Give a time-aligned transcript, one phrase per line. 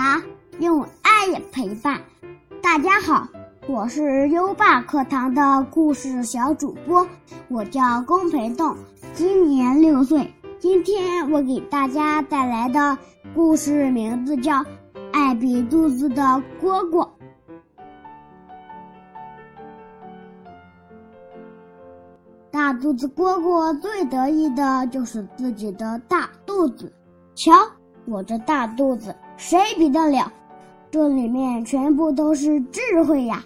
[0.00, 0.22] 答
[0.60, 2.00] 用爱陪伴。
[2.62, 3.28] 大家好
[3.68, 7.06] 我是优爸课堂的故事小主播
[7.48, 8.74] 我叫龚培栋
[9.12, 10.32] 今年六岁。
[10.58, 12.96] 今天我给大家带来的
[13.34, 14.64] 故事名字叫
[15.12, 16.22] 爱比肚子的
[16.62, 17.06] 蝈蝈。
[22.50, 26.90] 大肚子蝈蝈最得意的就是自己的大肚子。
[27.34, 27.52] 瞧
[28.06, 30.32] 我这大肚子，谁比得了？
[30.90, 33.44] 这里面全部都是智慧呀！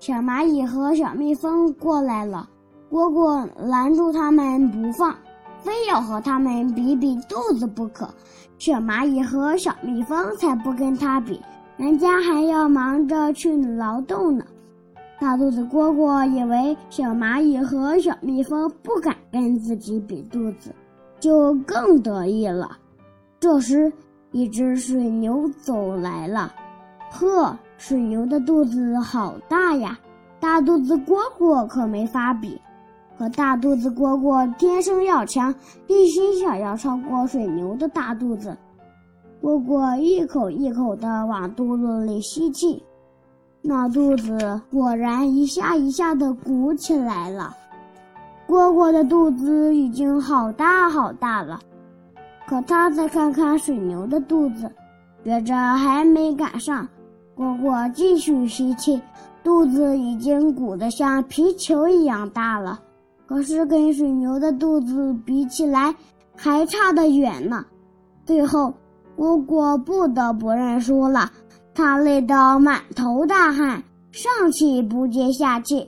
[0.00, 2.48] 小蚂蚁和小蜜蜂过来了，
[2.90, 5.14] 蝈蝈拦住他们不放，
[5.58, 8.08] 非要和他们比比肚子不可。
[8.58, 11.40] 小蚂蚁和小蜜蜂才不跟他比，
[11.76, 14.44] 人家还要忙着去劳动呢。
[15.20, 20.74] 大肚子蝈蝈以为小蚂蚁和小蜜蜂不敢跟自己比肚子，
[21.20, 22.78] 就更得意了。
[23.40, 23.92] 这时，
[24.32, 26.52] 一只水牛走来了，
[27.10, 27.56] 呵。
[27.76, 29.96] 水牛的肚子好大呀，
[30.40, 32.60] 大肚子蝈蝈可没法比。
[33.16, 35.54] 可大肚子蝈蝈天生要强，
[35.86, 38.56] 一心想要超过水牛的大肚子。
[39.40, 42.82] 蝈蝈一口一口地往肚子里吸气，
[43.62, 47.54] 那肚子果然一下一下地鼓起来了。
[48.48, 51.60] 蝈蝈的肚子已经好大好大了，
[52.48, 54.70] 可他再看看水牛的肚子，
[55.22, 56.88] 觉着还没赶上。
[57.36, 59.00] 蝈蝈继续吸气，
[59.44, 62.80] 肚子已经鼓得像皮球一样大了，
[63.26, 65.94] 可是跟水牛的肚子比起来，
[66.34, 67.64] 还差得远呢。
[68.24, 68.72] 最后，
[69.16, 71.30] 蝈蝈不得不认输了，
[71.74, 75.86] 他累得满头大汗，上气不接下气。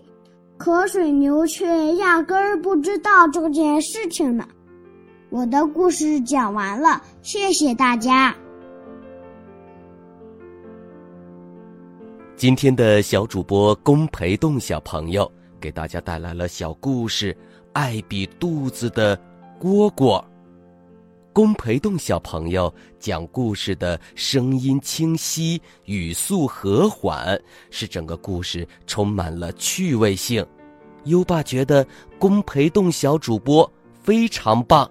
[0.59, 4.45] 可水牛却压根儿不知道这件事情呢。
[5.31, 8.37] 我的故事讲完了，谢谢大家。
[12.37, 17.33] 今天的小主播龚培栋小朋友给大家带来了小故事
[17.73, 19.17] 《爱比肚子的
[19.61, 20.21] 蝈蝈》。
[21.33, 27.41] 龚培栋小朋友讲故事的声音清晰，语速和缓，
[27.71, 30.45] 使整个故事充满了趣味性。
[31.05, 31.87] 优爸觉得
[32.19, 33.71] 龚培栋小主播
[34.03, 34.91] 非常棒。